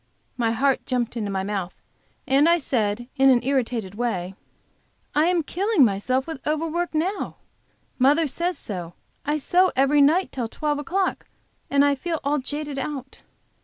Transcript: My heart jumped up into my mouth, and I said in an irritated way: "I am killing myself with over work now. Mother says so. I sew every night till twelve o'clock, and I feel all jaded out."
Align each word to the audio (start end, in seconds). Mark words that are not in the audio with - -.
My 0.35 0.49
heart 0.49 0.87
jumped 0.87 1.11
up 1.13 1.17
into 1.17 1.29
my 1.29 1.43
mouth, 1.43 1.79
and 2.25 2.49
I 2.49 2.57
said 2.57 3.07
in 3.17 3.29
an 3.29 3.43
irritated 3.43 3.93
way: 3.93 4.33
"I 5.13 5.25
am 5.27 5.43
killing 5.43 5.85
myself 5.85 6.25
with 6.25 6.39
over 6.43 6.67
work 6.67 6.95
now. 6.95 7.35
Mother 7.99 8.25
says 8.25 8.57
so. 8.57 8.95
I 9.27 9.37
sew 9.37 9.71
every 9.75 10.01
night 10.01 10.31
till 10.31 10.47
twelve 10.47 10.79
o'clock, 10.79 11.27
and 11.69 11.85
I 11.85 11.93
feel 11.93 12.19
all 12.23 12.39
jaded 12.39 12.79
out." 12.79 13.21